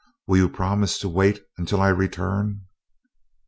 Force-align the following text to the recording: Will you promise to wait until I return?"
Will 0.25 0.37
you 0.37 0.49
promise 0.49 0.97
to 0.97 1.07
wait 1.07 1.43
until 1.59 1.79
I 1.79 1.89
return?" 1.89 2.65